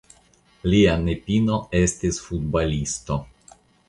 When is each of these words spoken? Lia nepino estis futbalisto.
Lia 0.69 0.95
nepino 1.01 1.59
estis 1.79 2.17
futbalisto. 2.29 3.19